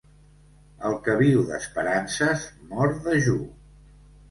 [0.89, 3.39] El que viu d'esperances mor dejú.